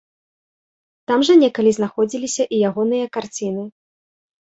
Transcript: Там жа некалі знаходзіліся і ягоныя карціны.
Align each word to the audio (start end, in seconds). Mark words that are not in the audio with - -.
Там 1.11 1.19
жа 1.29 1.33
некалі 1.43 1.71
знаходзіліся 1.77 2.43
і 2.53 2.65
ягоныя 2.73 3.15
карціны. 3.19 3.71